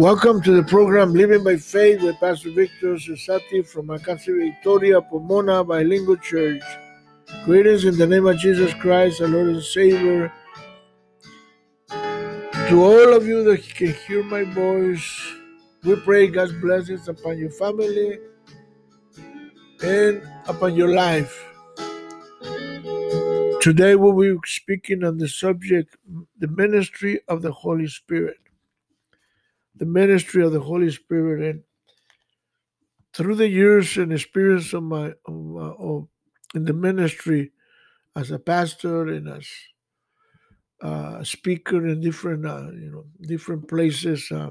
[0.00, 5.62] Welcome to the program Living by Faith with Pastor Victor Cesati from Alcance Victoria Pomona
[5.62, 6.62] Bilingual Church.
[7.44, 10.32] Greetings in the name of Jesus Christ, our Lord and Savior.
[11.90, 15.34] To all of you that can hear my voice,
[15.84, 18.20] we pray God's blessings upon your family
[19.82, 21.44] and upon your life.
[23.60, 25.94] Today we'll be speaking on the subject,
[26.38, 28.38] the ministry of the Holy Spirit.
[29.80, 31.42] The ministry of the Holy Spirit.
[31.42, 31.64] And
[33.14, 36.08] through the years and experience of my of, uh, of
[36.54, 37.52] in the ministry
[38.16, 39.48] as a pastor and as
[40.82, 44.50] a speaker in different uh, you know different places, uh,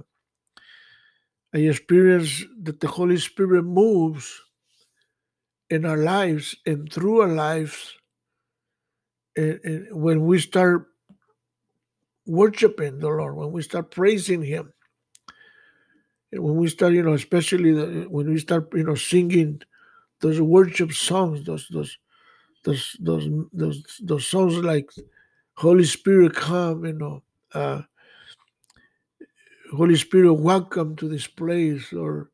[1.53, 4.41] I experience that the Holy Spirit moves
[5.69, 7.95] in our lives and through our lives
[9.37, 10.87] and, and when we start
[12.25, 14.73] worshiping the Lord, when we start praising Him,
[16.31, 19.61] when we start, you know, especially the, when we start, you know, singing
[20.21, 21.97] those worship songs, those those
[22.63, 24.91] those those those, those songs like
[25.55, 27.81] Holy Spirit come, you know, uh,
[29.71, 32.29] Holy Spirit welcome to this place, or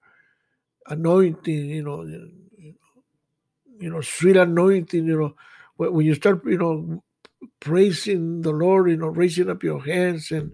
[0.87, 5.35] anointing, you know, you know, sweet anointing, you know,
[5.77, 7.03] when you start, you know,
[7.59, 10.51] praising the Lord, you know, raising up your hands and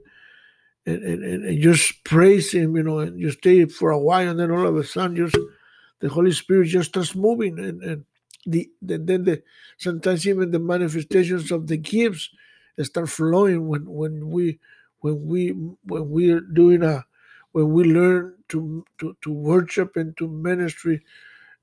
[0.86, 4.40] and, and, and just praise Him, you know, and you stay for a while, and
[4.40, 5.38] then all of a sudden, just
[6.00, 8.06] the Holy Spirit just starts moving, and, and
[8.46, 9.44] the, the then the
[9.78, 12.30] sometimes even the manifestations of the gifts
[12.82, 14.60] start flowing when when we
[15.00, 15.50] when we
[15.86, 17.06] when we are doing a
[17.52, 21.02] when we learn to to, to worship and to ministry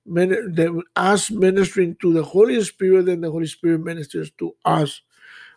[0.07, 5.03] the, us ministering to the Holy Spirit and the Holy Spirit ministers to us.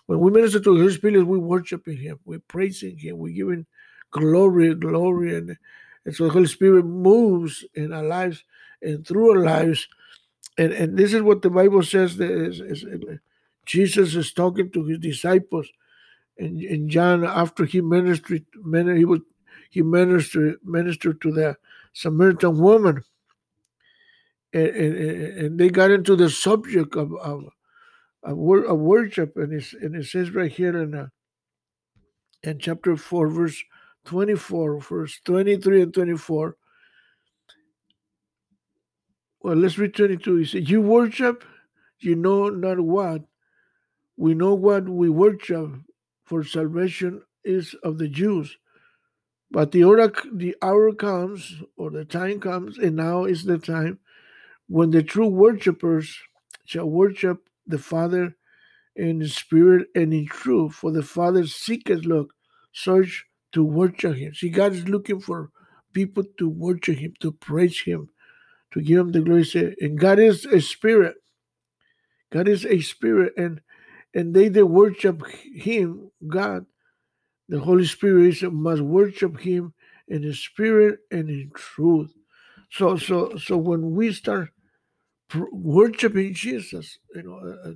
[0.05, 3.65] When we minister to the Holy Spirit, we worshiping Him, we're praising Him, we're giving
[4.11, 5.57] glory, glory, and,
[6.05, 8.43] and so the Holy Spirit moves in our lives
[8.81, 9.87] and through our lives.
[10.57, 12.85] And, and this is what the Bible says that is, is,
[13.65, 15.67] Jesus is talking to his disciples.
[16.37, 19.19] And, and John, after he ministered, he was
[19.69, 21.55] he ministered ministered to the
[21.93, 23.03] Samaritan woman
[24.53, 27.45] and, and, and they got into the subject of of,
[28.23, 31.07] of, of worship, and it, and it says right here in uh,
[32.43, 33.63] in chapter four, verse
[34.05, 36.57] twenty four, verse twenty three and twenty four.
[39.41, 40.37] Well, let's read twenty two.
[40.37, 41.43] He said, "You worship,
[41.99, 43.23] you know not what.
[44.17, 45.71] We know what we worship,
[46.23, 48.57] for salvation is of the Jews."
[49.49, 53.99] But the hour, the hour comes, or the time comes, and now is the time
[54.67, 56.17] when the true worshippers
[56.63, 58.35] shall worship the Father
[58.95, 62.33] in the spirit and in truth, for the Father seeketh look,
[62.73, 64.33] search to worship him.
[64.33, 65.49] See, God is looking for
[65.93, 68.09] people to worship him, to praise him,
[68.73, 69.75] to give him the glory.
[69.81, 71.15] And God is a spirit.
[72.31, 73.61] God is a spirit, and
[74.13, 75.21] and they that worship
[75.53, 76.65] him, God,
[77.49, 79.73] the Holy Spirit must worship him
[80.07, 82.13] in the spirit and in truth.
[82.71, 84.51] So so so when we start
[85.51, 87.35] worshiping Jesus, you know.
[87.35, 87.73] Uh, uh,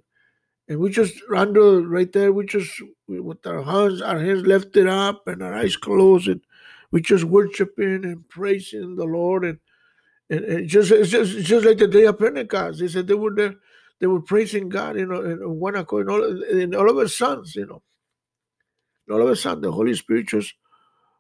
[0.68, 5.28] and we just under right there, we just with our hands, our hands lifted up
[5.28, 6.42] and our eyes closed, and
[6.92, 9.60] we just worshiping and praising the Lord, and
[10.30, 12.80] and, and just it's just it's just like the day of Pentecost.
[12.80, 13.56] They said they were there,
[14.00, 17.08] they were praising God, you know, and one accord, and all, and all of a
[17.08, 17.84] sudden, you know,
[19.14, 20.56] all of a sudden the Holy Spirit just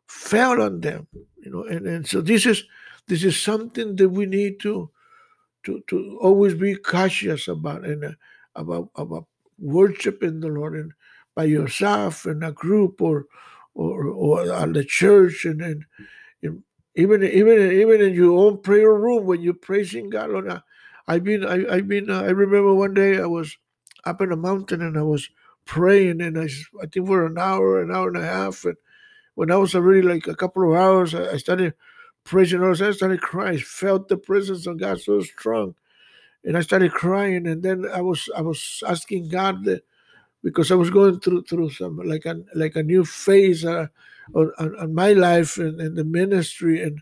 [0.08, 1.08] fell on them,
[1.38, 2.64] you know, and, and so this is
[3.08, 4.90] this is something that we need to
[5.66, 8.12] to, to always be cautious about and uh,
[8.56, 9.28] about about
[9.60, 10.94] worshiping the Lord and
[11.36, 13.26] by yourself in a group or
[13.76, 15.86] or or at the church and then
[16.96, 20.32] even even even in your own prayer room when you're praising God.
[20.32, 20.62] Lord, I,
[21.08, 23.58] I've been I, I've been uh, I remember one day I was
[24.06, 25.30] up in a mountain and I was
[25.66, 26.50] praying and I
[26.82, 28.78] I think for an hour an hour and a half and
[29.36, 31.74] when I was already like a couple of hours I, I started
[32.32, 32.82] Lord.
[32.82, 33.60] I started crying.
[33.60, 35.76] Felt the presence of God so strong,
[36.44, 37.48] and I started crying.
[37.48, 39.84] And then I was I was asking God that,
[40.44, 43.88] because I was going through through some like a like a new phase uh,
[44.34, 47.00] on, on, my life and, and the ministry and,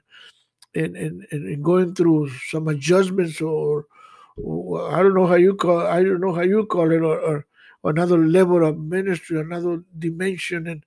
[0.76, 3.86] and and and going through some adjustments or,
[4.38, 7.20] or I don't know how you call I don't know how you call it or,
[7.20, 7.46] or
[7.84, 10.84] another level of ministry, another dimension, and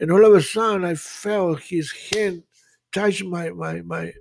[0.00, 2.42] and all of a sudden I felt His hand
[2.92, 4.12] touched my my my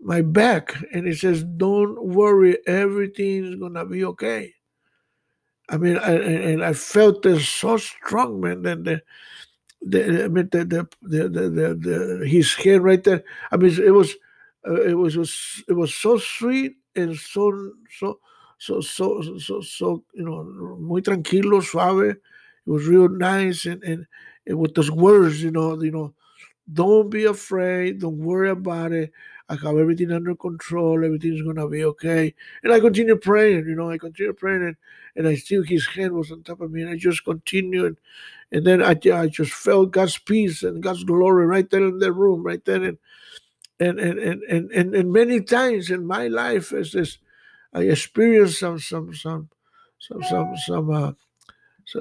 [0.00, 4.52] my back and it says don't worry everything's gonna be okay
[5.68, 9.02] i mean I, and i felt this so strong man that the,
[9.84, 13.22] the, I mean, the, the, the, the, the, his hair right there.
[13.50, 14.14] I mean, it was,
[14.66, 18.18] uh, it was, was, it was so sweet and so, so,
[18.58, 20.44] so, so, so, so, you know,
[20.80, 22.10] muy tranquilo, suave.
[22.10, 24.06] It was real nice, and, and,
[24.46, 26.14] and with those words, you know, you know,
[26.72, 29.12] don't be afraid, don't worry about it.
[29.48, 31.04] I have everything under control.
[31.04, 32.34] Everything's gonna be okay.
[32.62, 34.76] And I continue praying, you know, I continue praying, and,
[35.16, 37.98] and I still his hand was on top of me, and I just continued.
[38.52, 42.12] And then I, I just felt God's peace and God's glory right there in the
[42.12, 42.82] room, right there.
[42.84, 42.98] And
[43.80, 47.18] and and and and, and, and many times in my life as this
[47.74, 49.50] I experienced some some some
[49.98, 51.12] some some some uh,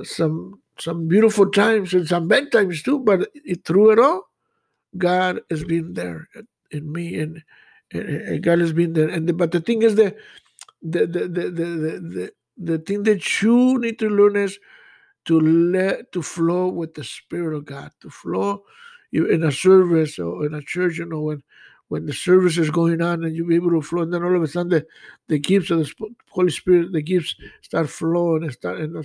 [0.03, 4.29] some some beautiful times and some bad times too, but it, through it all,
[4.97, 6.27] God has been there
[6.71, 7.43] in me, and,
[7.91, 9.09] and God has been there.
[9.09, 10.15] And the, but the thing is the
[10.81, 14.59] the, the the the the the thing that you need to learn is
[15.25, 18.63] to let to flow with the Spirit of God, to flow
[19.11, 21.43] in a service or in a church, you know, when
[21.89, 24.35] when the service is going on and you be able to flow, and then all
[24.35, 24.85] of a sudden the,
[25.27, 28.95] the gifts of the Holy Spirit, the gifts start flowing and start and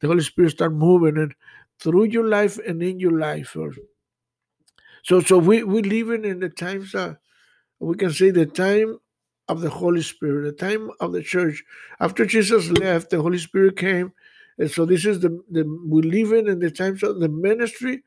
[0.00, 1.34] the Holy Spirit start moving and
[1.78, 3.56] through your life and in your life.
[5.02, 7.18] So so we we living in the times that
[7.80, 8.98] we can say the time
[9.48, 11.62] of the Holy Spirit, the time of the church.
[12.00, 14.12] After Jesus left, the Holy Spirit came.
[14.58, 18.02] And so this is the, the we live in in the times of the ministry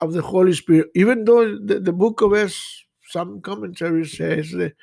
[0.00, 0.90] of the Holy Spirit.
[0.94, 4.74] Even though the, the book of Acts, some commentary says that,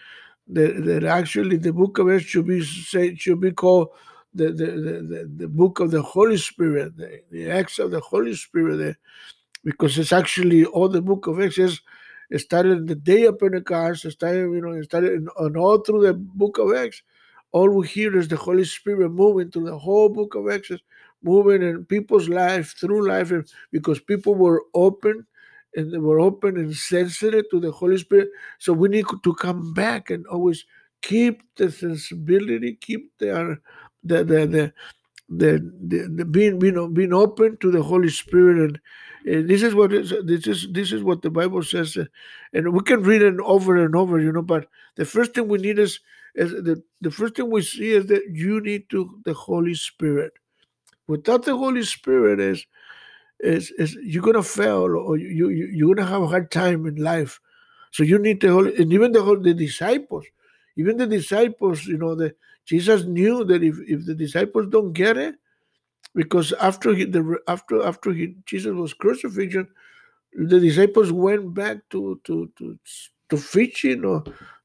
[0.47, 3.89] that, that actually the book of Acts should be say, should be called
[4.33, 8.33] the, the, the, the, book of the Holy Spirit, the, the Acts of the Holy
[8.33, 8.95] Spirit, the,
[9.63, 11.79] because it's actually all the book of Exodus
[12.37, 14.09] started the day of Pentecost.
[14.11, 17.01] Started, you know, started in, and all through the book of Acts.
[17.51, 20.81] All we hear is the Holy Spirit moving through the whole book of Exodus,
[21.21, 23.31] moving in people's life through life,
[23.71, 25.25] because people were open
[25.75, 28.29] and they were open and sensitive to the Holy Spirit.
[28.59, 30.65] So we need to come back and always
[31.03, 33.55] keep the sensibility, keep the uh,
[34.03, 34.73] the the the,
[35.37, 38.79] the, the, the being know being open to the Holy Spirit and
[39.25, 42.05] and this is what is this is this is what the Bible says, uh,
[42.53, 44.41] and we can read it over and over, you know.
[44.41, 45.99] But the first thing we need is,
[46.35, 50.33] is the the first thing we see is that you need to the Holy Spirit.
[51.07, 52.65] Without the Holy Spirit, is
[53.39, 56.95] is is you're gonna fail or you, you you're gonna have a hard time in
[56.95, 57.39] life.
[57.91, 60.25] So you need the Holy, and even the the disciples,
[60.75, 62.35] even the disciples, you know, the
[62.65, 65.35] Jesus knew that if if the disciples don't get it,
[66.15, 69.67] because after he, the after after he, Jesus was crucified,
[70.33, 72.77] the disciples went back to to to
[73.29, 74.23] to fishing or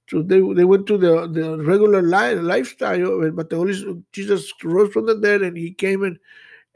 [0.09, 4.93] to they, they went to the the regular life, lifestyle, but the Holy Jesus rose
[4.93, 6.19] from the dead and he came and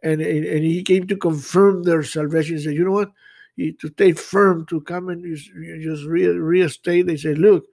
[0.02, 2.56] and and he came to confirm their salvation.
[2.56, 3.12] He said, you know what?
[3.56, 5.50] He, to stay firm, to come and just,
[5.82, 7.06] just re, reinstate.
[7.06, 7.64] They said, look,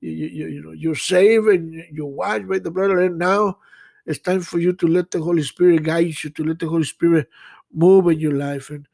[0.00, 3.58] you, you, you know you're saved and you're washed by the blood, and now
[4.06, 6.84] it's time for you to let the Holy Spirit guide you, to let the Holy
[6.84, 7.28] Spirit
[7.72, 8.70] move in your life.
[8.70, 8.88] And,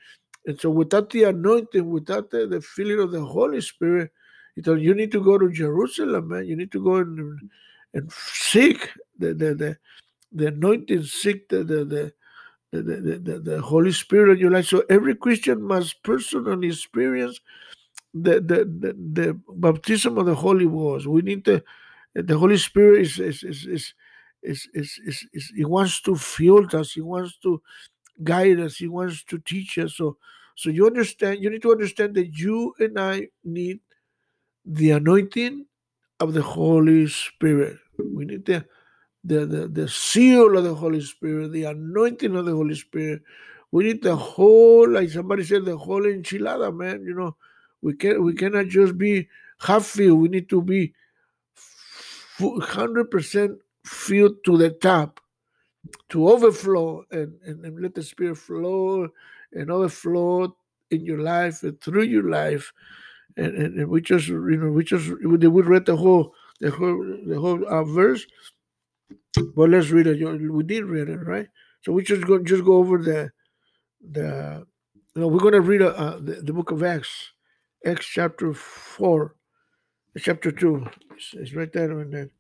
[0.45, 4.11] and so without the anointing, without the, the feeling of the Holy Spirit,
[4.57, 6.47] you, know you need to go to Jerusalem, man.
[6.47, 7.51] You need to go and,
[7.95, 9.77] and seek the, the, the,
[10.33, 12.13] the anointing, seek the, the, the
[12.73, 14.67] the, the, the, the, Holy Spirit in your life.
[14.67, 17.39] So every Christian must personally experience
[18.15, 21.07] the, the, the, the baptism of the Holy Ghost.
[21.07, 21.63] We need the
[22.15, 23.95] the Holy Spirit is is, is, is
[24.43, 27.61] is, is, is, is he wants to fuel us, he wants to
[28.23, 29.97] guide us, he wants to teach us.
[29.97, 30.17] So
[30.55, 33.81] so you understand, you need to understand that you and I need
[34.65, 35.67] the anointing
[36.21, 37.79] of the Holy Spirit.
[37.99, 38.65] We need the
[39.25, 43.23] the, the, the seal of the Holy Spirit, the anointing of the Holy Spirit.
[43.73, 47.03] We need the whole, like somebody said, the whole enchilada, man.
[47.03, 47.37] You know,
[47.85, 49.29] we can we cannot just be
[49.61, 50.19] half filled.
[50.21, 50.95] We need to be
[52.41, 55.21] hundred percent filled to the top,
[56.09, 59.09] to overflow, and, and, and let the Spirit flow
[59.53, 60.57] and overflow
[60.91, 62.73] in your life and through your life.
[63.37, 67.05] And, and, and we just, you know, we just we read the whole the whole
[67.27, 68.25] the whole uh, verse.
[69.55, 70.25] But let's read it.
[70.51, 71.49] We did read it, right?
[71.83, 73.31] So we just go just go over the
[74.01, 74.65] the.
[75.17, 77.34] You know, we're going to read uh, uh, the, the book of Acts,
[77.87, 79.37] Acts chapter four,
[80.19, 80.87] chapter two.
[81.17, 82.31] It's, it's right there in that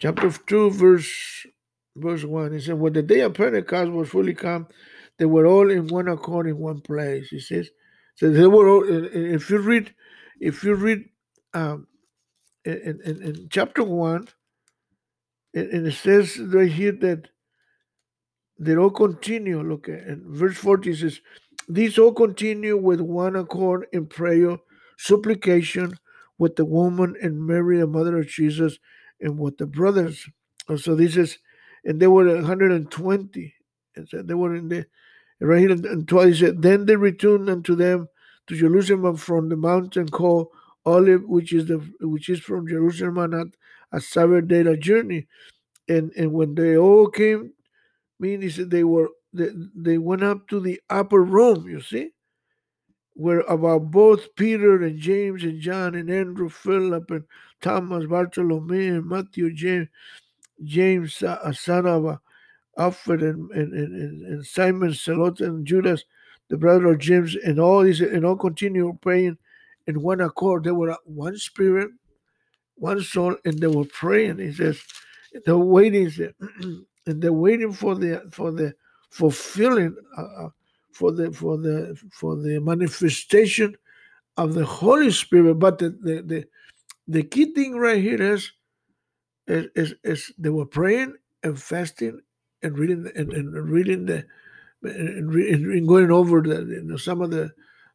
[0.00, 1.46] chapter 2, verse
[1.96, 2.52] verse 1.
[2.52, 4.66] He said, When the day of Pentecost was fully come,
[5.18, 7.28] they were all in one accord in one place.
[7.28, 7.70] He says,
[8.16, 9.94] so they were all, if you read,
[10.40, 11.04] if you read
[11.54, 11.86] um,
[12.64, 14.28] in, in, in chapter 1,
[15.54, 17.28] and it says right here that
[18.58, 19.62] they all continue.
[19.62, 21.20] Look at verse 40 says,
[21.70, 24.58] These all continue with one accord in prayer,
[24.98, 25.94] supplication
[26.38, 28.78] with the woman and Mary, the mother of Jesus,
[29.20, 30.26] and with the brothers.
[30.68, 31.38] And so this is,
[31.84, 33.54] and they were 120.
[33.96, 34.86] And so they were in the,
[35.40, 38.08] right here, and 12, he said, Then they returned unto them
[38.48, 40.48] to Jerusalem from the mountain called
[40.84, 43.46] Olive, which is the which is from Jerusalem and at
[43.92, 45.28] a seven day journey.
[45.88, 47.52] And and when they all came,
[48.18, 52.10] mean he said they were they, went up to the upper room, you see,
[53.14, 57.24] where about both Peter and James and John and Andrew, Philip and
[57.60, 59.88] Thomas, Bartholomew and Matthew, James,
[60.64, 62.16] James, uh, son of uh,
[62.78, 66.04] Alfred and, and, and, and Simon, Salot and Judas,
[66.48, 69.38] the brother of James, and all these, and all continue praying
[69.86, 70.64] in one accord.
[70.64, 71.90] They were one spirit,
[72.76, 74.38] one soul, and they were praying.
[74.38, 74.80] He says,
[75.44, 76.10] they're waiting,
[77.06, 78.74] and they're waiting for the for the
[79.10, 80.48] fulfilling uh, uh,
[80.92, 83.76] for the for the for the manifestation
[84.36, 85.54] of the Holy Spirit.
[85.54, 86.44] But the the the,
[87.08, 88.52] the key thing right here is,
[89.46, 92.20] is is, is they were praying and fasting
[92.62, 94.24] and reading and, and reading the
[94.82, 97.50] and, and going over the you know, some of the,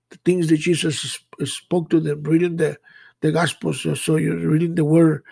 [0.10, 2.78] the things that Jesus spoke to them, reading the
[3.22, 3.86] the Gospels.
[4.02, 5.24] So you're reading the Word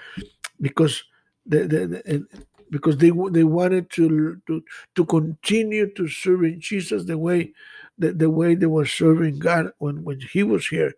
[0.61, 1.03] because
[1.45, 2.27] the, the, the
[2.73, 4.63] because they they wanted to to
[4.95, 7.53] to continue to serving Jesus the way
[7.99, 10.93] the, the way they were serving God when when He was here.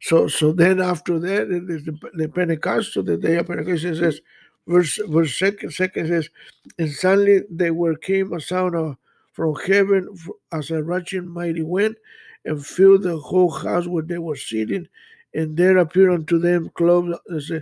[0.00, 4.20] So so then after that is the, the Pentecostal, the day of Pentecost says
[4.68, 6.30] verse verse second second says,
[6.78, 8.96] and suddenly there were came a sound of,
[9.32, 10.08] from heaven
[10.52, 11.96] as a rushing mighty wind,
[12.44, 14.86] and filled the whole house where they were sitting,
[15.34, 17.18] and there appeared unto them clothes.
[17.28, 17.60] Uh,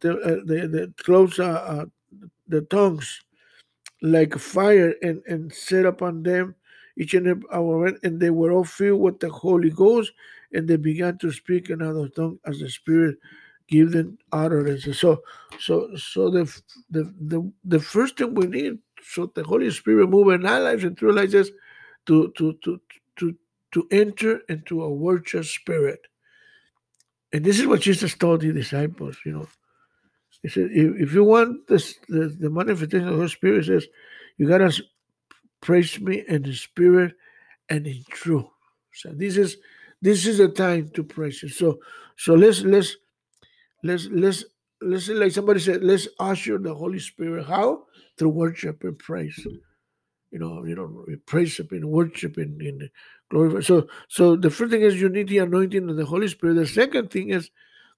[0.00, 1.84] the, uh, the, the clothes uh, uh
[2.48, 3.22] the tongues
[4.02, 6.54] like fire and, and set upon them
[6.96, 10.12] each and every and they were all filled with the Holy Ghost,
[10.52, 13.16] and they began to speak in other tongues as the Spirit
[13.68, 14.84] gave them utterance.
[14.98, 15.22] So,
[15.58, 20.28] so, so the the the, the first thing we need, so the Holy Spirit move
[20.28, 21.50] in our lives and through lives, is
[22.06, 22.80] to to to
[23.16, 23.36] to
[23.72, 26.00] to enter into a worship spirit.
[27.32, 29.48] And this is what Jesus told the disciples, you know.
[30.46, 33.88] He said, if, if you want this, the, the manifestation of the Holy Spirit, says,
[34.36, 34.70] you got to
[35.60, 37.14] praise me in the spirit
[37.68, 38.44] and in truth.
[38.94, 39.56] So this is
[40.00, 41.48] this is a time to praise you.
[41.48, 41.80] So
[42.16, 42.96] so let's let's
[43.82, 44.44] let's let's
[44.80, 47.46] let's like somebody said, let's usher the Holy Spirit.
[47.46, 47.82] How?
[48.16, 49.44] Through worship and praise.
[50.30, 52.88] You know, you know, praise and worship in, in
[53.30, 53.64] glory.
[53.64, 56.54] So so the first thing is you need the anointing of the Holy Spirit.
[56.54, 57.50] The second thing is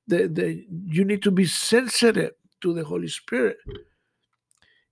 [0.06, 3.56] the, the you need to be sensitive to the Holy Spirit.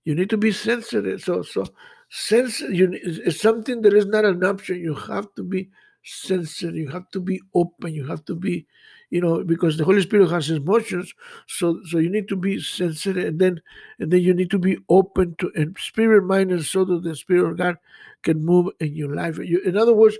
[0.03, 1.21] You need to be sensitive.
[1.21, 1.65] So so
[2.09, 4.79] sense you it's something that is not an option.
[4.79, 5.69] You have to be
[6.03, 6.75] sensitive.
[6.75, 7.93] You have to be open.
[7.93, 8.65] You have to be,
[9.09, 11.13] you know, because the Holy Spirit has emotions.
[11.47, 13.61] So so you need to be sensitive, and then
[13.99, 17.15] and then you need to be open to and spirit, mind, and soul that the
[17.15, 17.75] Spirit of God
[18.23, 19.37] can move in your life.
[19.37, 20.17] You, in other words,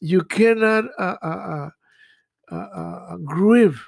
[0.00, 1.70] you cannot uh, uh,
[2.50, 3.80] uh, uh, grieve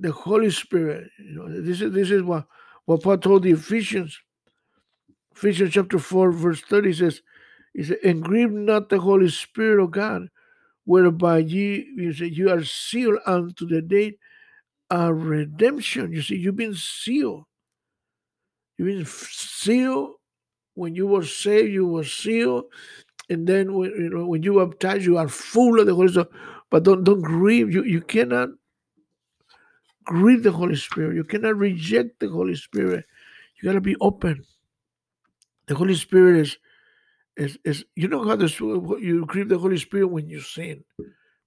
[0.00, 1.10] the Holy Spirit.
[1.18, 2.46] You know, this is this is what,
[2.86, 4.18] what Paul told the Ephesians.
[5.36, 7.22] Ephesians chapter 4, verse 30 says,
[7.72, 10.28] He said, And grieve not the Holy Spirit of God,
[10.84, 14.18] whereby ye you say you are sealed unto the day
[14.90, 16.12] of redemption.
[16.12, 17.44] You see, you've been sealed.
[18.76, 20.14] You've been sealed
[20.74, 22.64] when you were saved, you were sealed.
[23.28, 26.30] And then when you know when you baptized, you are full of the Holy Spirit.
[26.70, 27.72] But don't don't grieve.
[27.72, 28.48] You you cannot
[30.04, 31.16] grieve the Holy Spirit.
[31.16, 33.04] You cannot reject the Holy Spirit.
[33.56, 34.44] You got to be open.
[35.66, 36.58] The Holy Spirit is,
[37.36, 40.84] is, is you know how this, you grieve the Holy Spirit when you sin.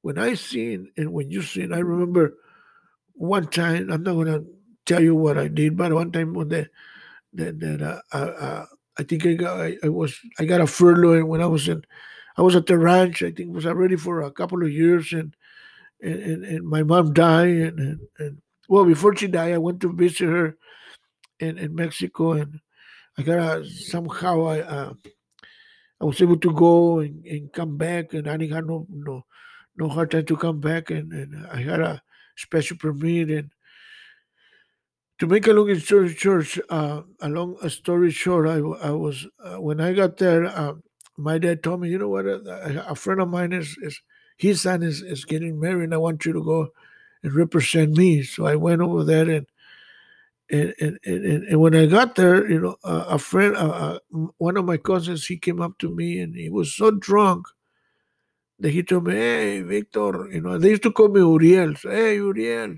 [0.02, 2.36] When I sin and when you sin, I remember
[3.14, 4.46] one time, I'm not to
[4.86, 6.70] tell you what I did, but one time when the,
[7.34, 8.66] that uh, uh,
[8.98, 11.68] I think I got, I, I, was, I got a furlough and when I was
[11.68, 11.84] in,
[12.38, 13.24] I was at the ranch.
[13.24, 15.36] I think was already for a couple of years and,
[16.04, 19.94] and, and, and my mom died and, and, well, before she died, I went to
[19.94, 20.58] visit her
[21.40, 22.60] in, in Mexico, and
[23.18, 24.94] I got a, somehow I uh,
[26.02, 29.26] I was able to go and, and come back, and I didn't have no no
[29.76, 32.02] no hard time to come back, and, and I had a
[32.38, 33.52] special permit, and
[35.20, 39.60] to make a long story short, uh, a long story short, I, I was uh,
[39.62, 40.74] when I got there, uh,
[41.18, 44.00] my dad told me, you know what, a, a friend of mine is, is
[44.38, 46.70] his son is, is getting married, and I want you to go
[47.24, 48.24] and represent me.
[48.24, 49.48] So I went over there and
[50.52, 53.56] and and, and, and when I got there, you know, a friend,
[54.38, 57.48] one of my cousins, he came up to me and he was so drunk.
[58.60, 61.76] that he told me, hey, Victor, you know, they used to call me Uriel.
[61.76, 62.78] So, hey, Uriel,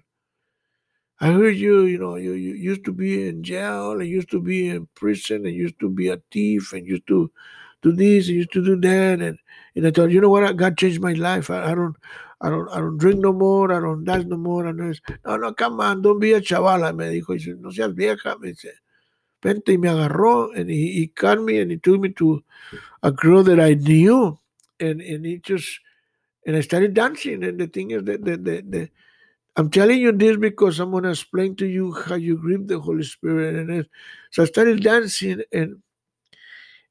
[1.19, 4.41] I heard you, you know, you, you used to be in jail and used to
[4.41, 7.31] be in prison and used to be a thief and used to
[7.81, 9.21] do this and used to do that.
[9.21, 9.39] And,
[9.75, 10.55] and I thought, you know what?
[10.55, 11.50] God changed my life.
[11.50, 11.96] I, I don't,
[12.41, 13.72] I don't, I don't drink no more.
[13.72, 14.65] I don't dance no more.
[14.67, 15.01] And this.
[15.25, 16.96] No, no, come on, don't be a chavala.
[16.96, 18.38] Me dijo, dice, no seas vieja.
[18.39, 18.72] Me dice,
[19.41, 22.44] vente y me agarró and he, he cut me and he took me to
[23.03, 24.39] a girl that I knew.
[24.79, 25.79] And, and he just,
[26.46, 27.44] and I started dancing.
[27.44, 28.89] And the thing is that the, the, the,
[29.58, 32.79] I'm telling you this because I'm going to explain to you how you grip the
[32.79, 33.55] Holy Spirit.
[33.55, 33.88] And
[34.32, 35.82] so I started dancing, and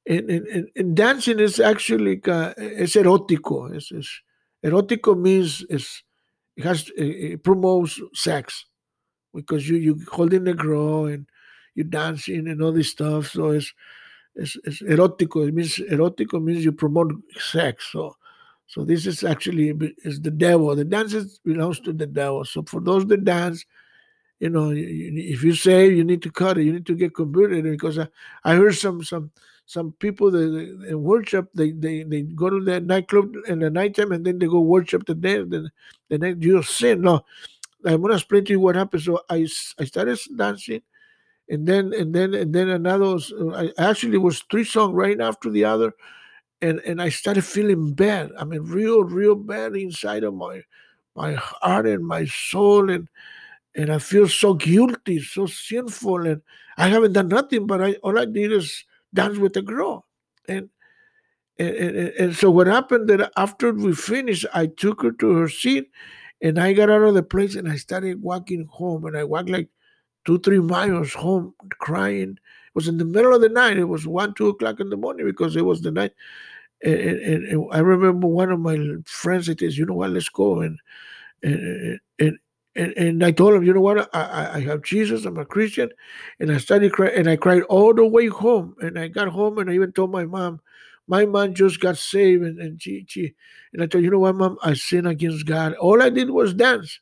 [0.06, 3.74] and, and, and dancing is actually it's erotico.
[3.74, 4.20] It's, it's,
[4.64, 6.02] erotico means it's,
[6.56, 8.66] it has it promotes sex
[9.34, 11.26] because you you holding the girl and
[11.74, 13.28] you dancing and all this stuff.
[13.28, 13.72] So it's
[14.36, 15.48] it's, it's erotico.
[15.48, 17.88] It means erotico means you promote sex.
[17.90, 18.16] So
[18.66, 19.72] so this is actually
[20.04, 20.74] is the devil.
[20.76, 22.44] The dance belongs to the devil.
[22.44, 23.64] So for those that dance,
[24.38, 27.64] you know, if you say you need to cut it, you need to get converted.
[27.64, 28.08] Because I,
[28.44, 29.30] I heard some some
[29.66, 34.12] some people that in worship they, they they go to the nightclub in the nighttime
[34.12, 35.70] and then they go worship the day the,
[36.10, 37.00] the night you sin.
[37.00, 37.24] No,
[37.84, 39.02] I'm gonna explain to you what happened.
[39.02, 39.46] So I
[39.78, 40.82] I started dancing,
[41.48, 43.16] and then and then and then another.
[43.38, 45.94] Uh, I actually was three songs right after the other
[46.64, 48.30] and and I started feeling bad.
[48.38, 50.62] I mean, real, real bad inside of my
[51.14, 53.08] my heart and my soul, and
[53.74, 56.42] and I feel so guilty, so sinful, and
[56.76, 57.66] I haven't done nothing.
[57.66, 60.06] But I all I did is dance with the girl,
[60.48, 60.68] and
[61.58, 65.48] and, and, and so what happened that after we finished, I took her to her
[65.48, 65.90] seat,
[66.42, 69.50] and I got out of the place and I started walking home, and I walked
[69.50, 69.68] like
[70.26, 72.32] two, three miles home, crying.
[72.32, 73.78] It was in the middle of the night.
[73.78, 76.12] It was one, two o'clock in the morning because it was the night
[76.84, 80.10] and, and, and, I remember one of my friends it is, "You know what?
[80.10, 80.78] Let's go." And
[81.42, 82.38] and and
[82.76, 84.10] and, and I told him, "You know what?
[84.14, 85.24] I, I have Jesus.
[85.24, 85.90] I'm a Christian."
[86.40, 88.74] And I started crying, and I cried all the way home.
[88.80, 90.60] And I got home, and I even told my mom,
[91.06, 93.34] "My mom just got saved," and and she, she
[93.72, 94.58] and I told you know what, mom?
[94.62, 95.74] I sinned against God.
[95.74, 97.00] All I did was dance.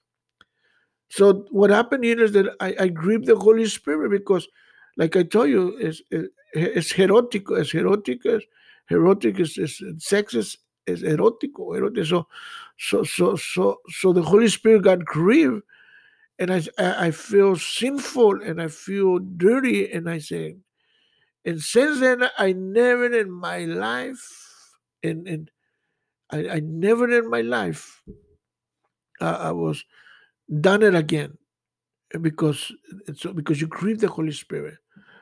[1.09, 4.49] So what happened here is that I, I grieved the Holy Spirit because,
[4.97, 6.01] like I told you, it's,
[6.55, 8.41] it's erotico, it's erotico,
[8.91, 10.35] erotic is, is sex
[10.87, 12.07] is, is erotico, erotic.
[12.07, 12.27] So,
[12.79, 15.63] so, so, so, so the Holy Spirit got grieved,
[16.39, 20.57] and I, I feel sinful and I feel dirty, and I say,
[21.45, 24.29] and since then I never in my life,
[25.03, 25.51] and and
[26.31, 28.03] I, I never in my life,
[29.21, 29.85] uh, I was
[30.61, 31.37] done it again,
[32.21, 32.73] because
[33.07, 34.75] it's because you grieve the Holy Spirit.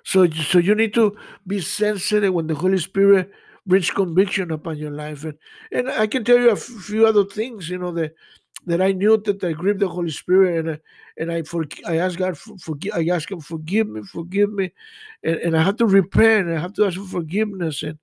[0.05, 3.31] So, so you need to be sensitive when the Holy Spirit
[3.67, 5.25] brings conviction upon your life.
[5.25, 5.39] And
[5.73, 8.15] and I can tell you a few other things, you know, that
[8.67, 10.79] that I knew that I grieved the Holy Spirit and I,
[11.17, 14.73] and I for I asked God for forgive I asked him forgive me, forgive me,
[15.23, 17.99] and, and I have to repent, and I have to ask for forgiveness and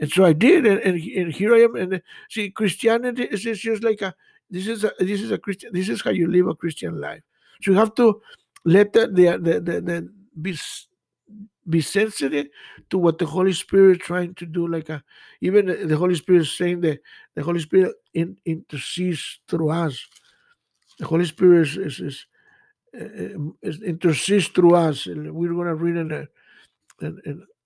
[0.00, 3.84] and so I did and, and, and here I am and see Christianity is just
[3.84, 4.14] like a
[4.50, 7.22] this is a this is a Christian this is how you live a Christian life.
[7.62, 8.20] So you have to
[8.64, 10.58] let the the the, the, the be
[11.68, 12.48] be sensitive
[12.90, 14.66] to what the Holy Spirit trying to do.
[14.66, 14.98] Like a, uh,
[15.40, 17.00] even the Holy Spirit saying that
[17.34, 19.98] the Holy Spirit in, intercedes through us.
[20.98, 22.26] The Holy Spirit is, is, is,
[23.62, 25.06] is intercedes through us.
[25.06, 26.28] And we're going to read in, the,
[27.00, 27.20] in,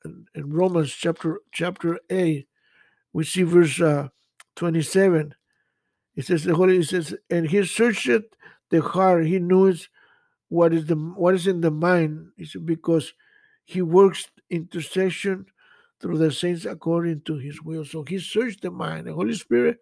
[0.04, 2.48] in, in, Romans chapter chapter eight.
[3.12, 4.08] We see verse uh,
[4.54, 5.34] twenty seven.
[6.14, 6.78] It says the Holy.
[6.78, 8.08] It says, and He searched
[8.70, 9.26] the heart.
[9.26, 9.88] He knows
[10.48, 12.28] what is the what is in the mind.
[12.36, 13.12] It's because
[13.68, 15.44] he works intercession
[16.00, 17.84] through the saints according to his will.
[17.84, 19.06] So he searched the mind.
[19.06, 19.76] The Holy Spirit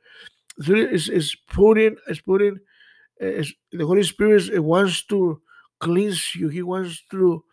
[0.59, 2.59] is, is putting, is putting,
[3.21, 5.41] is, the Holy Spirit wants to
[5.79, 6.49] cleanse you.
[6.49, 7.45] He wants to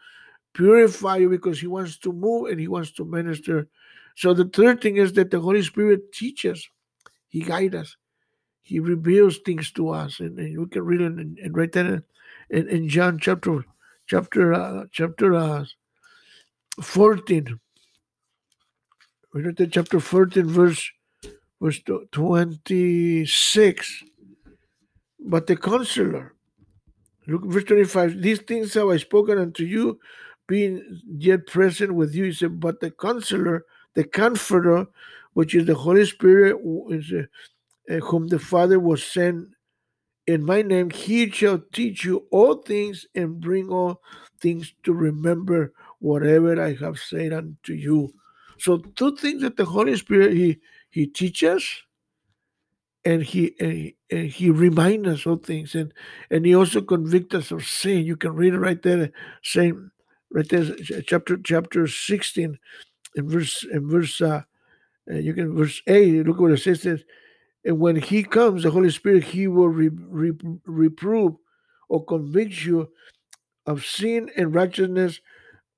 [0.56, 3.68] purify you because he wants to move and he wants to minister.
[4.16, 6.68] So the third thing is that the Holy Spirit teaches,
[7.28, 7.96] he guides us,
[8.64, 12.04] he reveals things to us, and, and we can read it and, and right there
[12.50, 13.64] in, in John chapter
[14.08, 15.66] chapter uh, chapter uh,
[16.82, 17.60] 14.
[19.34, 20.92] We read the chapter 14, verse,
[21.62, 21.82] verse
[22.12, 24.04] 26.
[25.20, 26.36] But the counselor,
[27.28, 30.00] look, verse 25, these things have I spoken unto you,
[30.48, 32.26] being yet present with you.
[32.26, 34.88] He said, But the counselor, the comforter,
[35.34, 36.58] which is the Holy Spirit,
[36.90, 39.56] is, uh, whom the Father will send
[40.26, 44.02] in my name, he shall teach you all things and bring all
[44.40, 48.14] things to remember whatever I have said unto you.
[48.60, 51.66] So two things that the Holy Spirit he he teaches
[53.06, 55.94] and he and, and he reminds us of things and
[56.30, 59.12] and he also convicts us of sin you can read it right there
[59.44, 59.92] same
[60.32, 60.76] right there
[61.08, 62.60] chapter chapter 16
[63.16, 64.42] in verse in verse uh,
[65.10, 67.00] uh, you can verse 8 look what it says there.
[67.66, 70.32] and when he comes the holy spirit he will re, re,
[70.66, 71.36] reprove
[71.90, 72.90] or convict you
[73.66, 75.20] of sin and righteousness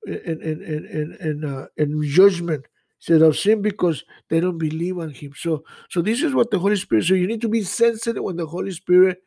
[0.06, 2.64] and and and and, and, uh, and judgment
[2.98, 5.32] said of sin because they don't believe on him.
[5.36, 7.04] So so this is what the Holy Spirit.
[7.04, 9.22] So you need to be sensitive when the Holy Spirit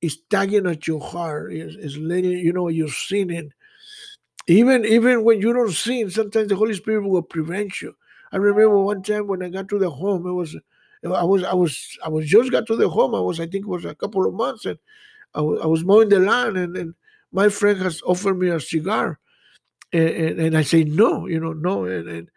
[0.00, 3.50] is tugging at your heart, is, is letting you know you're sinning.
[4.46, 7.94] Even even when you don't sin, sometimes the Holy Spirit will prevent you.
[8.32, 10.56] I remember one time when I got to the home, it was
[11.04, 13.14] I was I was I was just got to the home.
[13.14, 14.78] I was I think it was a couple of months, and
[15.34, 16.94] I was, I was mowing the lawn, and, and
[17.32, 19.18] my friend has offered me a cigar,
[19.94, 22.30] and, and, and I say no, you know, no, and, and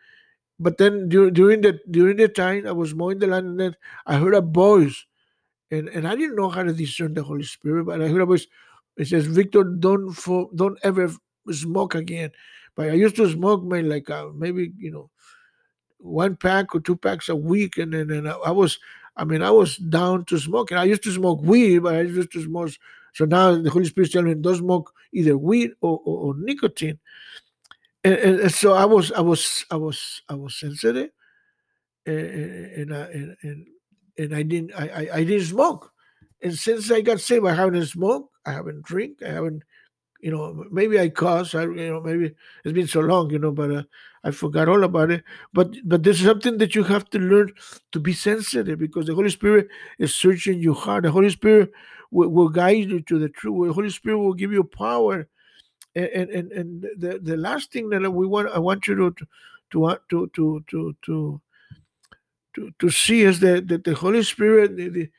[0.60, 4.18] but then during the during the time I was mowing the lawn, and then I
[4.18, 5.06] heard a voice,
[5.70, 8.26] and, and I didn't know how to discern the Holy Spirit, but I heard a
[8.26, 8.48] voice.
[8.96, 10.16] It says, "Victor, don't
[10.56, 11.12] don't ever
[11.52, 12.32] smoke again."
[12.76, 15.10] But I used to smoke maybe like uh, maybe you know
[15.98, 18.80] one pack or two packs a week, and then and I was
[19.16, 20.78] I mean I was down to smoking.
[20.78, 22.72] I used to smoke weed, but I used to smoke.
[23.14, 27.00] So now the Holy Spirit telling me don't smoke either weed or, or, or nicotine
[28.14, 31.10] and, and, so I was, I was, I was, I was sensitive,
[32.06, 33.02] and and I,
[33.44, 33.68] and,
[34.18, 35.92] and, I didn't, I, I, I didn't smoke,
[36.42, 39.64] and since I got saved, I haven't smoked, I haven't drink, I haven't,
[40.22, 43.52] you know, maybe I cuss, I, you know, maybe it's been so long, you know,
[43.52, 43.84] but uh,
[44.24, 45.24] I forgot all about it.
[45.54, 47.54] But but this is something that you have to learn
[47.92, 49.68] to be sensitive because the Holy Spirit
[50.00, 51.04] is searching your heart.
[51.04, 51.72] The Holy Spirit
[52.12, 53.68] will, will guide you to the truth.
[53.68, 55.28] The Holy Spirit will give you power
[55.98, 59.16] and and and the, the last thing that we want I want you to
[59.72, 61.42] to to to to to
[62.56, 65.10] to, to see is that, that the Holy Spirit the, the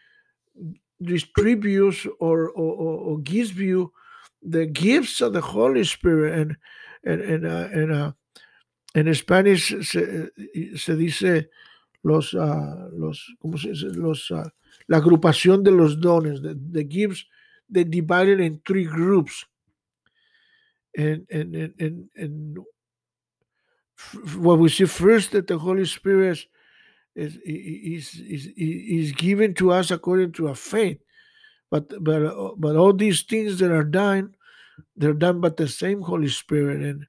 [1.00, 3.92] distributes or, or, or, gives you
[4.42, 6.56] the gifts of the Holy Spirit and
[7.04, 8.12] and and, uh,
[8.94, 10.28] and uh, Spanish se,
[10.76, 11.48] se dice
[12.02, 13.86] los uh, los ¿cómo se dice?
[13.94, 14.48] los uh,
[14.88, 17.24] la agrupación de los dones the, the gifts
[17.70, 19.44] they divided in three groups
[20.96, 22.58] and and and and, and
[24.36, 26.38] what we see first that the Holy Spirit
[27.16, 30.98] is is, is is given to us according to our faith,
[31.70, 34.34] but but uh, but all these things that are done,
[34.96, 37.06] they're done by the same Holy Spirit, and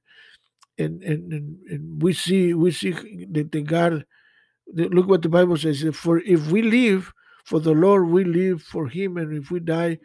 [0.78, 1.32] and and
[1.70, 2.92] and, we see we see
[3.30, 4.04] that the God.
[4.72, 5.84] Look what the Bible says.
[5.94, 7.12] For if we live
[7.44, 9.98] for the Lord, we live for Him, and if we die,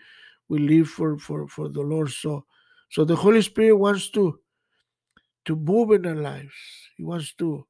[0.49, 2.09] we live for for for the Lord.
[2.11, 2.45] So
[2.95, 4.39] so the Holy Spirit wants to
[5.43, 6.53] to move in our lives.
[6.95, 7.67] He wants to.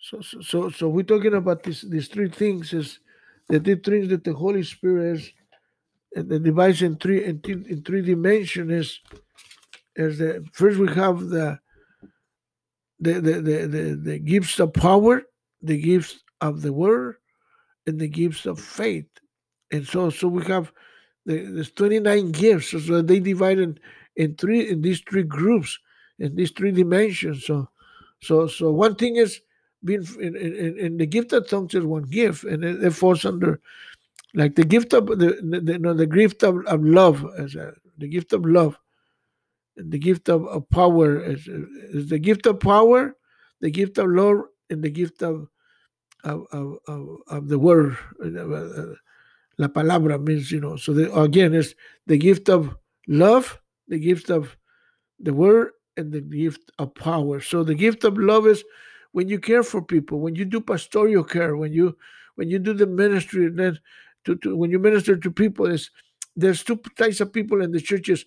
[0.00, 2.98] So so so, so we're talking about this these three things is
[3.48, 5.30] the three things that the Holy Spirit is
[6.16, 9.00] and the device in three in, in three dimensions is
[9.94, 11.60] is the first we have the
[12.98, 15.22] the the the, the, the gifts of power,
[15.62, 17.18] the gifts of the word,
[17.86, 19.06] and the gifts of faith.
[19.70, 20.72] And so so we have
[21.24, 22.70] the, there's 29 gifts.
[22.72, 23.78] So they divided
[24.16, 25.78] in three in these three groups
[26.18, 27.44] in these three dimensions.
[27.44, 27.68] So,
[28.20, 29.40] so, so one thing is
[29.84, 33.24] being in, in, in the gift of tongues is one gift, and it, it falls
[33.24, 33.60] under
[34.34, 37.74] like the gift of the, the, you know the gift of, of love as a,
[37.98, 38.78] the gift of love,
[39.76, 43.16] and the gift of, of power is, the gift of power,
[43.60, 45.48] the gift of love, and the gift of
[46.24, 47.98] of, of, of, of the word.
[48.24, 48.94] Uh, uh,
[49.58, 51.74] la palabra means, you know, so the, again, it's
[52.06, 52.74] the gift of
[53.06, 54.56] love, the gift of
[55.18, 57.40] the word and the gift of power.
[57.40, 58.64] So the gift of love is
[59.12, 61.96] when you care for people, when you do pastoral care, when you
[62.34, 63.78] when you do the ministry, and then
[64.24, 65.90] to, to when you minister to people, is
[66.34, 68.26] there's two types of people in the churches,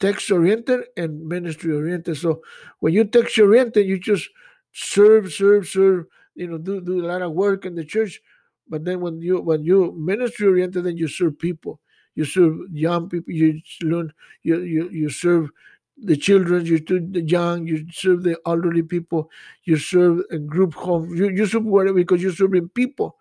[0.00, 2.18] text oriented and ministry oriented.
[2.18, 2.42] So
[2.80, 4.28] when you text oriented, you just
[4.72, 8.20] serve, serve, serve, you know, do, do a lot of work in the church.
[8.68, 11.80] But then when you when you ministry oriented, then you serve people
[12.18, 15.50] you serve young people, you learn, you, you, you serve
[15.96, 19.30] the children, you serve the young, you serve the elderly people,
[19.62, 23.16] you serve a group home, you, you serve whatever because you're serving people,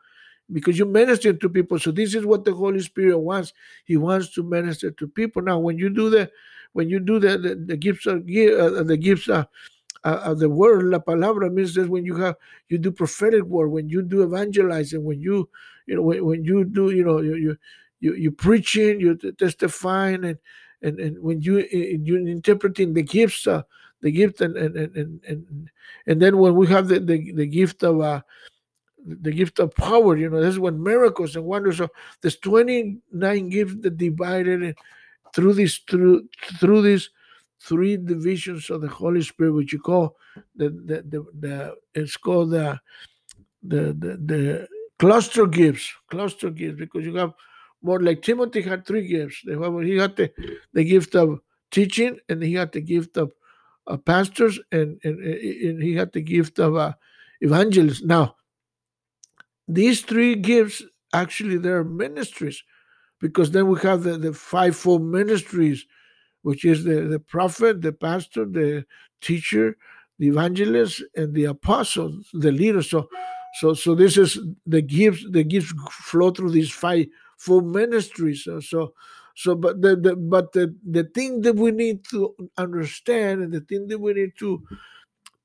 [0.51, 1.77] because you minister to people.
[1.77, 3.53] So this is what the Holy Spirit wants.
[3.85, 5.43] He wants to minister to people.
[5.43, 6.31] Now, when you do the,
[6.73, 9.45] when you do the the, the gifts of uh, the gifts of,
[10.03, 12.35] uh, the word, la palabra means that when you have
[12.69, 15.47] you do prophetic word, when you do evangelizing, when you
[15.85, 17.57] you know when, when you do you know you, you
[17.99, 20.37] you you preaching, you testifying, and
[20.81, 23.63] and, and when you you interpreting the gifts, uh,
[24.01, 25.69] the gift, and and, and and
[26.05, 28.21] and then when we have the the, the gift of uh,
[29.05, 30.17] the gift of power.
[30.17, 31.77] You know, that's when miracles and wonders.
[31.77, 31.89] So
[32.21, 34.75] there's 29 gifts that divided
[35.33, 36.27] through this through
[36.59, 37.09] through these
[37.59, 40.15] three divisions of the Holy Spirit, which you call
[40.55, 42.79] the the the, the it's called the
[43.63, 44.67] the the, the
[44.99, 47.33] cluster gifts, cluster gifts, because you have
[47.81, 49.41] more like Timothy had three gifts.
[49.45, 50.31] He had the,
[50.73, 51.39] the gift of
[51.71, 53.31] teaching, and he had the gift of
[53.87, 56.93] uh, pastors, and, and, and he had the gift of uh,
[57.41, 58.03] evangelists.
[58.03, 58.35] Now,
[59.67, 60.81] these three gifts
[61.13, 62.63] actually they're ministries,
[63.21, 65.85] because then we have the, the fivefold ministries,
[66.41, 68.85] which is the, the prophet, the pastor, the
[69.21, 69.77] teacher,
[70.19, 72.81] the evangelist, and the apostle, the leader.
[72.81, 73.07] So
[73.59, 77.07] so so this is the gifts the gifts flow through these five
[77.37, 78.47] full ministries.
[78.61, 78.93] So
[79.35, 83.61] so but the, the but the, the thing that we need to understand and the
[83.61, 84.63] thing that we need to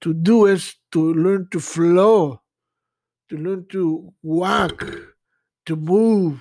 [0.03, 2.43] to do is to learn to flow,
[3.31, 4.87] to learn to walk,
[5.67, 6.41] to move.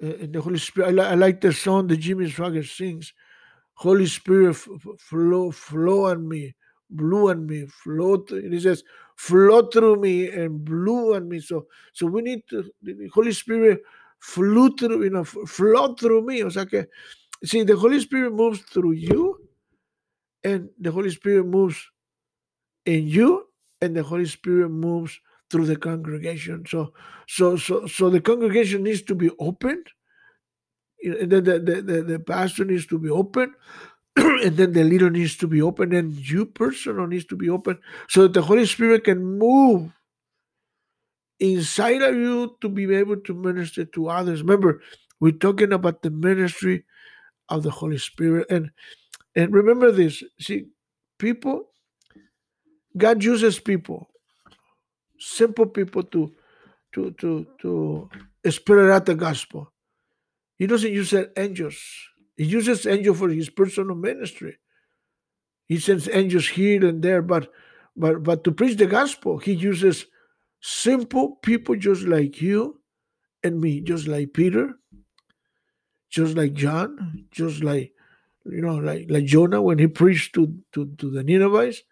[0.00, 3.14] in the Holy Spirit, I, li- I like the song that Jimmy Swaggart sings.
[3.74, 4.68] Holy Spirit, f-
[4.98, 6.54] flow, flow on me,
[6.90, 8.18] blew on me, flow.
[8.18, 8.84] Through, and he says,
[9.16, 11.40] flow through me and blew on me.
[11.40, 12.70] So, so we need to.
[12.82, 13.82] The Holy Spirit
[14.22, 16.44] flew through, you know, flow through me.
[16.44, 16.86] O sea que,
[17.44, 19.36] see, the Holy Spirit moves through you,
[20.44, 21.76] and the Holy Spirit moves
[22.86, 23.48] in you,
[23.80, 25.18] and the Holy Spirit moves
[25.50, 26.64] through the congregation.
[26.66, 26.92] So,
[27.26, 29.82] so, so, so the congregation needs to be open.
[31.04, 33.54] And then the, the, the, the pastor needs to be open
[34.16, 37.76] and then the leader needs to be open and you personal needs to be open
[38.08, 39.90] so that the holy spirit can move
[41.42, 44.42] inside of you to be able to minister to others.
[44.42, 44.82] Remember
[45.20, 46.84] we're talking about the ministry
[47.48, 48.46] of the holy spirit.
[48.50, 48.70] And
[49.36, 50.22] and remember this.
[50.40, 50.66] See
[51.18, 51.70] people
[52.96, 54.08] god uses people
[55.18, 56.32] simple people to
[56.94, 58.10] to to to
[58.50, 59.72] spread out the gospel.
[60.58, 61.76] He doesn't use angels.
[62.36, 64.58] He uses angels for his personal ministry.
[65.68, 67.50] He sends angels here and there, but
[67.96, 70.06] but but to preach the gospel, he uses
[70.62, 72.80] simple people just like you
[73.42, 74.74] and me, just like Peter,
[76.08, 77.92] just like John, just like
[78.46, 81.82] you know, like like Jonah when he preached to to, to the Ninevites,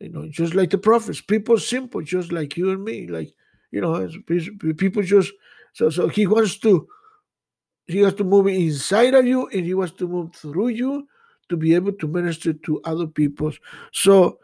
[0.00, 3.32] you know, just like the prophets, people simple, just like you and me, like
[3.70, 4.08] you know,
[4.76, 5.32] people just
[5.72, 6.88] so so he wants to
[7.86, 11.06] he has to move inside of you and he wants to move through you
[11.48, 13.52] to be able to minister to other people.
[13.92, 14.38] So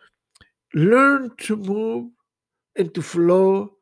[0.74, 2.10] learn to move
[2.78, 3.74] and to flow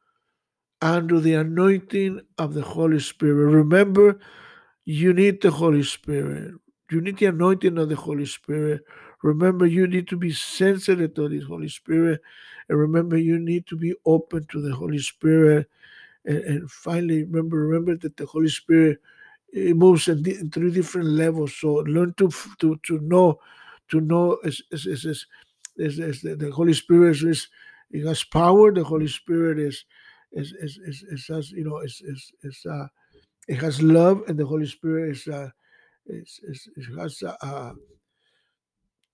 [0.82, 3.52] under the anointing of the Holy Spirit.
[3.52, 4.18] Remember,
[4.84, 6.54] you need the Holy Spirit.
[6.90, 8.82] You need the anointing of the Holy Spirit.
[9.22, 12.20] Remember, you need to be sensitive to the Holy Spirit.
[12.68, 15.68] And remember, you need to be open to the Holy Spirit.
[16.24, 18.98] And, and finally, remember, remember that the Holy Spirit
[19.52, 21.54] it moves in, in, three different levels.
[21.56, 23.40] So learn to to to know
[23.88, 25.26] to know is is, is,
[25.76, 27.48] is the, the, Holy Spirit is
[27.90, 28.72] it has power.
[28.72, 29.84] The Holy Spirit is
[30.32, 32.86] is is is, is you know is is is uh
[33.48, 35.50] it has love, and the Holy Spirit is uh
[36.06, 37.72] is, is it has uh, uh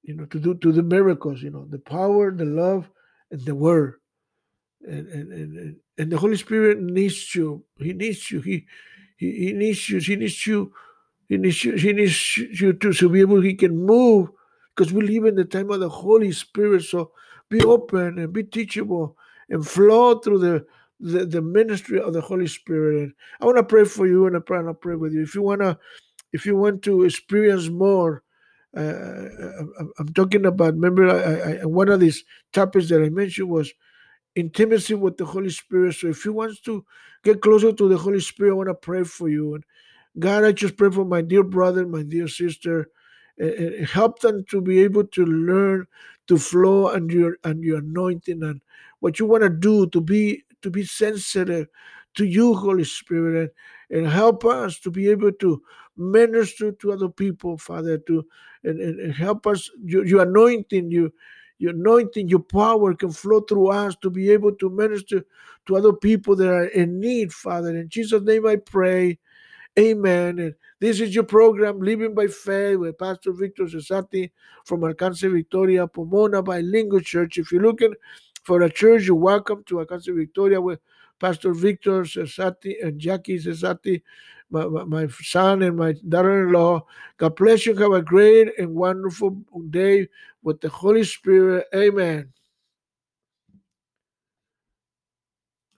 [0.02, 1.42] you know to do to the miracles.
[1.42, 2.90] You know the power, the love,
[3.30, 3.94] and the word.
[4.86, 7.64] And, and and and the Holy Spirit needs you.
[7.78, 8.40] He needs you.
[8.40, 8.66] He
[9.16, 10.00] he, he needs you.
[10.00, 10.72] He needs you.
[11.28, 11.76] He needs you.
[11.76, 13.40] He needs you to, to be able.
[13.40, 14.30] He can move
[14.74, 16.82] because we live in the time of the Holy Spirit.
[16.82, 17.12] So
[17.52, 19.16] be open and be teachable
[19.50, 20.66] and flow through the
[20.98, 23.02] the, the ministry of the Holy Spirit.
[23.02, 25.22] And I want to pray for you and I pray and I pray with you.
[25.22, 25.76] If you wanna,
[26.32, 28.22] if you want to experience more,
[28.76, 29.26] uh,
[29.98, 30.74] I'm talking about.
[30.74, 33.72] Remember, I, I, one of these topics that I mentioned was
[34.34, 35.96] intimacy with the Holy Spirit.
[35.96, 36.84] So if you want to
[37.22, 39.56] get closer to the Holy Spirit, I want to pray for you.
[39.56, 39.64] And
[40.18, 42.88] God, I just pray for my dear brother, my dear sister,
[43.38, 45.86] and help them to be able to learn
[46.28, 48.60] to flow and your and your anointing and
[49.00, 51.68] what you want to do to be to be sensitive
[52.14, 53.52] to you, Holy Spirit,
[53.90, 55.62] and, and help us to be able to
[55.96, 58.24] minister to other people, Father, to
[58.64, 61.12] and, and, and help us your, your anointing, you
[61.58, 65.24] your anointing, your power can flow through us to be able to minister
[65.66, 67.70] to other people that are in need, Father.
[67.76, 69.18] In Jesus' name I pray.
[69.78, 70.38] Amen.
[70.38, 74.30] And this is your program, Living by Faith, with Pastor Victor Cesati
[74.66, 77.38] from Alcance Victoria, Pomona Bilingual Church.
[77.38, 77.94] If you're looking
[78.42, 80.78] for a church, you're welcome to Alcance Victoria with
[81.18, 84.02] Pastor Victor Cesati and Jackie Cesati,
[84.50, 86.84] my, my, my son and my daughter-in-law.
[87.16, 87.74] God bless you.
[87.74, 89.30] Have a great and wonderful
[89.70, 90.08] day
[90.42, 91.66] with the Holy Spirit.
[91.74, 92.30] Amen.